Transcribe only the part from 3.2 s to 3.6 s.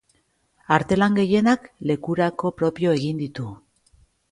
ditu.